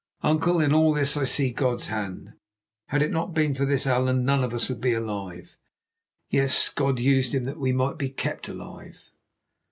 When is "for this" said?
3.53-3.85